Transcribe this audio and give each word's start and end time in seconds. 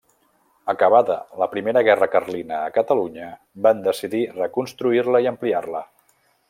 Acabada 0.71 1.17
la 1.41 1.47
Primera 1.51 1.83
Guerra 1.89 2.07
Carlina 2.15 2.63
a 2.69 2.73
Catalunya, 2.79 3.29
van 3.67 3.87
decidir 3.89 4.25
reconstruir-la 4.43 5.27
i 5.27 5.35
ampliar-la. 5.35 5.89